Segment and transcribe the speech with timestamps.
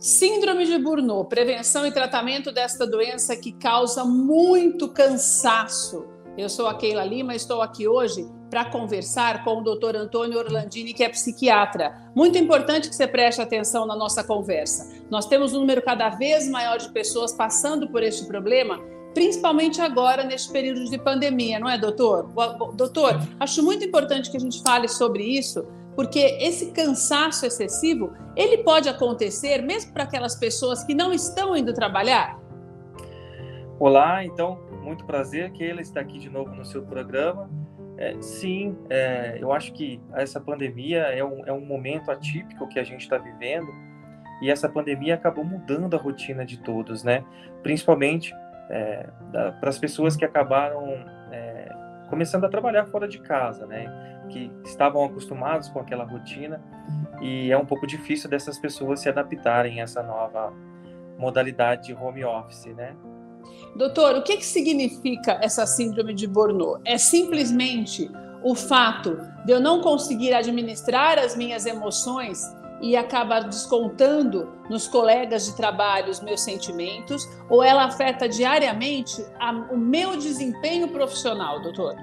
[0.00, 6.06] Síndrome de Burnout, prevenção e tratamento desta doença que causa muito cansaço.
[6.38, 9.96] Eu sou a Keila Lima, estou aqui hoje para conversar com o Dr.
[9.96, 12.10] Antônio Orlandini, que é psiquiatra.
[12.14, 14.90] Muito importante que você preste atenção na nossa conversa.
[15.10, 18.80] Nós temos um número cada vez maior de pessoas passando por este problema,
[19.12, 22.26] principalmente agora neste período de pandemia, não é, doutor?
[22.72, 25.62] Doutor, acho muito importante que a gente fale sobre isso,
[26.00, 31.74] porque esse cansaço excessivo, ele pode acontecer mesmo para aquelas pessoas que não estão indo
[31.74, 32.40] trabalhar?
[33.78, 37.50] Olá, então, muito prazer que ela está aqui de novo no seu programa.
[37.98, 42.78] É, sim, é, eu acho que essa pandemia é um, é um momento atípico que
[42.78, 43.68] a gente está vivendo
[44.40, 47.22] e essa pandemia acabou mudando a rotina de todos, né?
[47.62, 48.32] Principalmente
[48.70, 49.06] é,
[49.60, 50.82] para as pessoas que acabaram
[51.30, 51.68] é,
[52.08, 54.19] começando a trabalhar fora de casa, né?
[54.30, 56.62] Que estavam acostumados com aquela rotina
[57.20, 60.52] e é um pouco difícil dessas pessoas se adaptarem a essa nova
[61.18, 62.96] modalidade de home office, né?
[63.76, 66.80] Doutor, o que, que significa essa síndrome de Burnout?
[66.84, 68.10] É simplesmente
[68.42, 72.42] o fato de eu não conseguir administrar as minhas emoções
[72.80, 79.50] e acabar descontando nos colegas de trabalho os meus sentimentos, ou ela afeta diariamente a,
[79.70, 81.94] o meu desempenho profissional, doutor?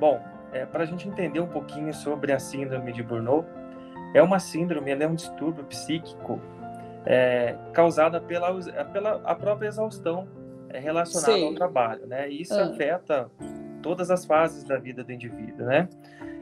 [0.00, 0.20] Bom,
[0.54, 3.46] é, para a gente entender um pouquinho sobre a síndrome de Burnout,
[4.14, 6.40] é uma síndrome, é um distúrbio psíquico
[7.04, 8.54] é, causada pela,
[8.92, 10.28] pela a própria exaustão
[10.70, 11.46] é, relacionada Sim.
[11.46, 12.30] ao trabalho, né?
[12.30, 12.66] E isso ah.
[12.66, 13.28] afeta
[13.82, 15.88] todas as fases da vida do indivíduo, né?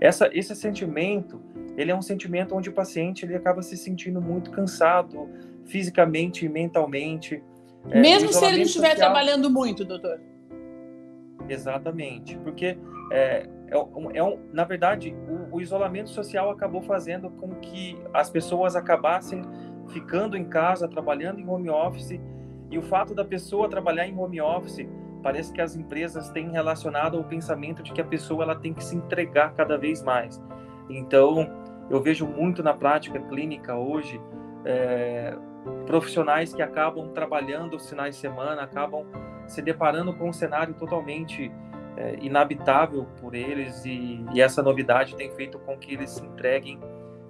[0.00, 1.40] Essa, esse sentimento,
[1.76, 5.30] ele é um sentimento onde o paciente ele acaba se sentindo muito cansado,
[5.64, 7.42] fisicamente e mentalmente.
[7.90, 9.10] É, Mesmo se ele não estiver social...
[9.10, 10.20] trabalhando muito, doutor?
[11.48, 12.76] Exatamente, porque
[13.10, 18.30] é, é, é um, na verdade, o, o, isolamento social acabou fazendo com que as
[18.30, 19.42] pessoas acabassem
[19.88, 22.20] ficando em casa, trabalhando em home office,
[22.70, 24.86] e o fato da pessoa trabalhar em home office
[25.22, 28.84] parece que as empresas têm relacionado ao pensamento de que a pessoa ela tem que
[28.84, 30.40] se entregar cada vez mais.
[30.88, 31.50] Então,
[31.90, 34.20] eu vejo muito na prática clínica hoje
[34.64, 35.36] é,
[35.86, 39.04] profissionais que acabam trabalhando os finais de semana, acabam
[39.46, 41.50] se deparando com um cenário totalmente
[41.96, 46.80] é, inabitável por eles e, e, essa novidade tem feito com que eles se entreguem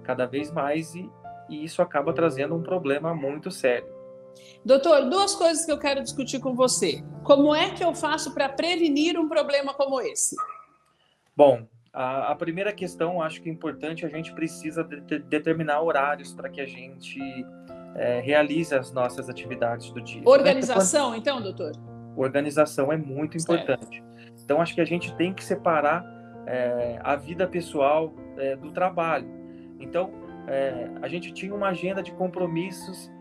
[0.03, 1.09] cada vez mais e,
[1.49, 3.93] e isso acaba trazendo um problema muito sério.
[4.63, 7.03] Doutor, duas coisas que eu quero discutir com você.
[7.23, 10.35] Como é que eu faço para prevenir um problema como esse?
[11.35, 15.81] Bom, a, a, primeira questão, acho que é importante, a gente precisa de, de, determinar
[15.81, 17.19] horários para que a gente
[17.95, 20.21] é, realize as nossas atividades do dia.
[20.25, 21.71] Organização, então, doutor?
[22.17, 24.03] Organização é muito importante.
[24.45, 26.05] Então, acho que a gente tem que separar
[26.45, 29.27] é, a vida pessoal é, do trabalho.
[29.79, 30.11] Então,
[30.47, 33.11] é, a gente tinha uma agenda de compromissos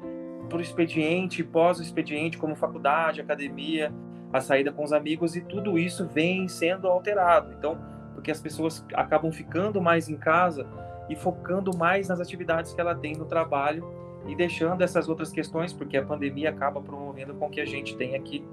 [0.49, 3.93] para o expediente, pós o expediente, como faculdade, academia,
[4.31, 7.55] a saída com os amigos, e tudo isso vem sendo alterado.
[7.59, 7.79] Então,
[8.15, 10.67] porque as pessoas acabam ficando mais em casa
[11.09, 13.85] e focando mais nas atividades que ela tem no trabalho
[14.27, 18.19] e deixando essas outras questões, porque a pandemia acaba promovendo com que a gente tenha
[18.21, 18.45] que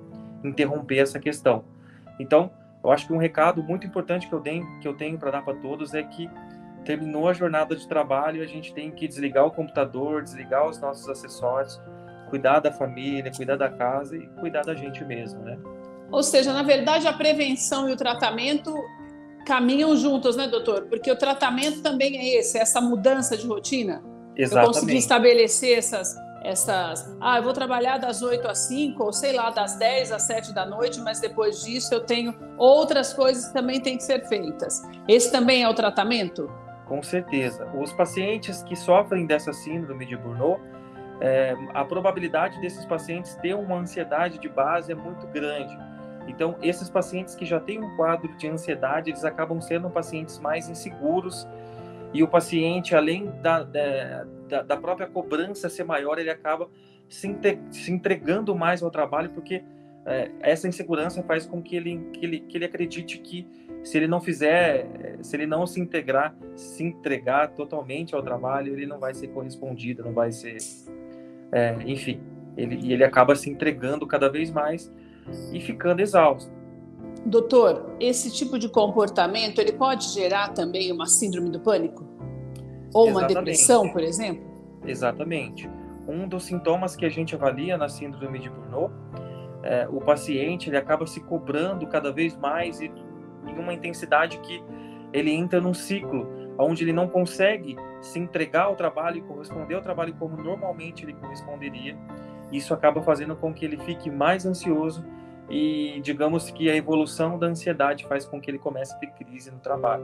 [0.44, 1.64] interromper essa questão.
[2.20, 2.52] Então,
[2.84, 5.44] eu acho que um recado muito importante que eu tenho, que eu tenho para dar
[5.44, 6.30] para todos é que
[6.84, 11.08] terminou a jornada de trabalho, a gente tem que desligar o computador, desligar os nossos
[11.08, 11.80] acessórios,
[12.30, 15.58] cuidar da família, cuidar da casa e cuidar da gente mesmo, né?
[16.12, 18.74] Ou seja, na verdade, a prevenção e o tratamento
[19.46, 20.88] caminham juntos, né, doutor?
[20.88, 24.04] Porque o tratamento também é esse, essa mudança de rotina.
[24.36, 24.76] Exatamente.
[24.76, 27.16] Eu consegui estabelecer essas essas.
[27.20, 30.54] Ah, eu vou trabalhar das 8 às 5, ou sei lá, das 10 às 7
[30.54, 34.82] da noite, mas depois disso eu tenho outras coisas que também têm que ser feitas.
[35.08, 36.52] Esse também é o tratamento?
[36.86, 37.70] Com certeza.
[37.74, 40.62] Os pacientes que sofrem dessa síndrome de Burnout,
[41.22, 45.78] é, a probabilidade desses pacientes ter uma ansiedade de base é muito grande.
[46.28, 50.68] Então, esses pacientes que já têm um quadro de ansiedade, eles acabam sendo pacientes mais
[50.70, 51.48] inseguros,
[52.14, 56.70] e o paciente, além da, da, da própria cobrança ser maior, ele acaba
[57.08, 57.28] se,
[57.90, 59.64] entregando mais ao trabalho, porque
[60.06, 63.48] é, essa insegurança faz com que ele, que ele, que ele acredite que
[63.84, 64.88] se ele não fizer,
[65.22, 70.04] se ele não se integrar, se entregar totalmente ao trabalho, ele não vai ser correspondido,
[70.04, 70.58] não vai ser,
[71.52, 72.22] é, enfim,
[72.56, 74.92] ele, ele acaba se entregando cada vez mais
[75.52, 76.52] e ficando exausto.
[77.26, 82.04] Doutor, esse tipo de comportamento ele pode gerar também uma síndrome do pânico?
[82.94, 83.12] Ou Exatamente.
[83.12, 84.44] uma depressão, por exemplo?
[84.86, 85.70] Exatamente.
[86.08, 88.94] Um dos sintomas que a gente avalia na síndrome de Burnout,
[89.64, 92.92] é, o paciente ele acaba se cobrando cada vez mais e
[93.48, 94.64] em uma intensidade que
[95.14, 96.28] ele entra num ciclo
[96.58, 101.14] onde ele não consegue se entregar ao trabalho e corresponder ao trabalho como normalmente ele
[101.14, 101.98] corresponderia.
[102.52, 105.06] Isso acaba fazendo com que ele fique mais ansioso
[105.52, 109.52] e digamos que a evolução da ansiedade faz com que ele comece a ter crise
[109.52, 110.04] no trabalho.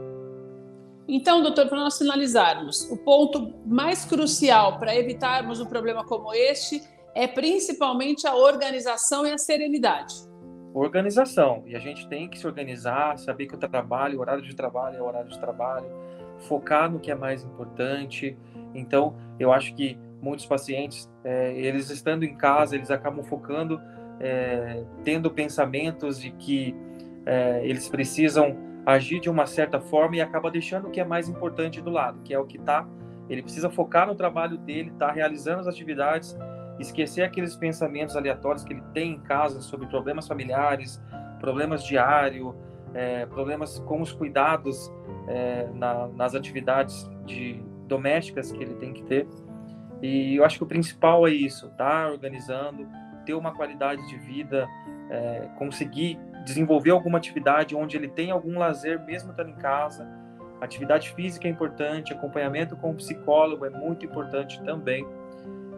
[1.08, 6.82] Então, doutor, para nós finalizarmos, o ponto mais crucial para evitarmos um problema como este
[7.14, 10.14] é principalmente a organização e a serenidade.
[10.74, 11.62] Organização.
[11.66, 14.98] E a gente tem que se organizar, saber que o trabalho, o horário de trabalho
[14.98, 15.86] é o horário de trabalho,
[16.40, 18.36] focar no que é mais importante.
[18.74, 23.80] Então, eu acho que muitos pacientes, é, eles estando em casa, eles acabam focando,
[24.20, 26.74] é, tendo pensamentos de que
[27.24, 31.28] é, eles precisam agir de uma certa forma e acaba deixando o que é mais
[31.28, 32.86] importante do lado, que é o que está.
[33.28, 36.36] Ele precisa focar no trabalho dele, tá realizando as atividades,
[36.78, 41.02] esquecer aqueles pensamentos aleatórios que ele tem em casa sobre problemas familiares,
[41.38, 42.54] problemas diários,
[42.94, 44.90] é, problemas com os cuidados
[45.26, 49.28] é, na, nas atividades de domésticas que ele tem que ter.
[50.00, 52.86] E eu acho que o principal é isso, tá organizando,
[53.28, 54.66] ter uma qualidade de vida,
[55.10, 60.08] é, conseguir desenvolver alguma atividade onde ele tem algum lazer, mesmo estando em casa.
[60.62, 65.06] Atividade física é importante, acompanhamento com o psicólogo é muito importante também.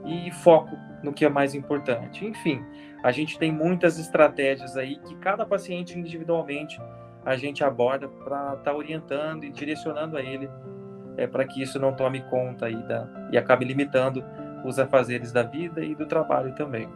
[0.04, 2.24] E foco no que é mais importante.
[2.24, 2.64] Enfim,
[3.02, 6.80] a gente tem muitas estratégias aí que cada paciente individualmente
[7.26, 10.48] a gente aborda para estar tá orientando e direcionando a ele
[11.16, 14.24] é, para que isso não tome conta aí da, e acabe limitando
[14.64, 16.88] os afazeres da vida e do trabalho também.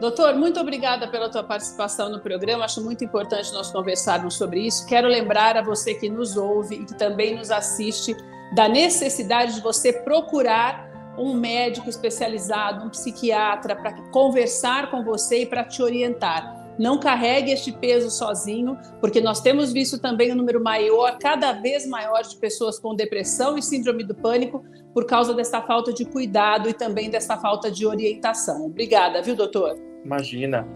[0.00, 2.64] Doutor, muito obrigada pela tua participação no programa.
[2.64, 4.86] Acho muito importante nós conversarmos sobre isso.
[4.86, 8.16] Quero lembrar a você que nos ouve e que também nos assiste
[8.54, 15.46] da necessidade de você procurar um médico especializado, um psiquiatra para conversar com você e
[15.46, 16.56] para te orientar.
[16.78, 21.84] Não carregue este peso sozinho, porque nós temos visto também um número maior, cada vez
[21.88, 24.64] maior, de pessoas com depressão e síndrome do pânico
[24.94, 28.66] por causa dessa falta de cuidado e também dessa falta de orientação.
[28.66, 29.87] Obrigada, viu, doutor?
[30.08, 30.66] Imagina.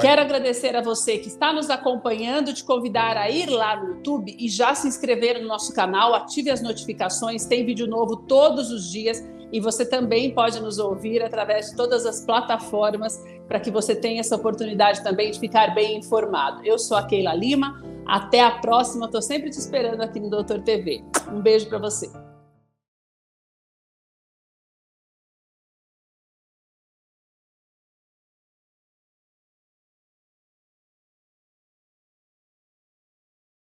[0.00, 4.34] Quero agradecer a você que está nos acompanhando, te convidar a ir lá no YouTube
[4.38, 8.90] e já se inscrever no nosso canal, ative as notificações, tem vídeo novo todos os
[8.90, 13.94] dias e você também pode nos ouvir através de todas as plataformas para que você
[13.94, 16.64] tenha essa oportunidade também de ficar bem informado.
[16.64, 20.62] Eu sou a Keila Lima, até a próxima, estou sempre te esperando aqui no Doutor
[20.62, 21.02] TV.
[21.32, 22.25] Um beijo para você.